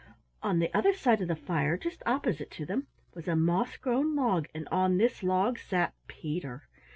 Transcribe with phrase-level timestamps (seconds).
[0.41, 4.15] On the other side of the fire, just opposite to them, was a moss grown
[4.15, 6.63] log, and on this log sat Peter.